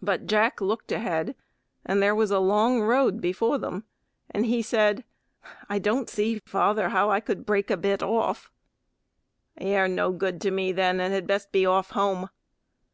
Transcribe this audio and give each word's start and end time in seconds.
But 0.00 0.24
Jack 0.24 0.62
looked 0.62 0.90
ahead 0.92 1.34
and 1.84 2.02
there 2.02 2.14
was 2.14 2.30
a 2.30 2.38
long 2.38 2.80
road 2.80 3.20
before 3.20 3.58
them, 3.58 3.84
and 4.30 4.46
he 4.46 4.62
said, 4.62 5.04
"I 5.68 5.78
don't 5.78 6.08
see, 6.08 6.40
father, 6.46 6.88
how 6.88 7.10
I 7.10 7.20
could 7.20 7.44
break 7.44 7.70
a 7.70 7.76
bit 7.76 8.02
off." 8.02 8.50
"You're 9.60 9.88
no 9.88 10.10
good 10.10 10.40
to 10.40 10.50
me, 10.50 10.72
then, 10.72 11.00
and 11.00 11.12
had 11.12 11.26
best 11.26 11.52
be 11.52 11.66
off 11.66 11.90
home." 11.90 12.30